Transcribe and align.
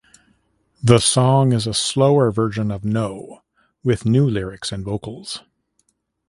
The 0.81 0.97
song 0.97 1.51
is 1.53 1.67
a 1.67 1.75
slower 1.75 2.31
version 2.31 2.71
of 2.71 2.83
"No" 2.83 3.43
with 3.83 4.03
new 4.03 4.27
lyrics 4.27 4.71
and 4.71 4.83
vocals. 4.83 5.43